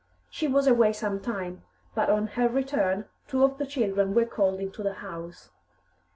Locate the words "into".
4.59-4.81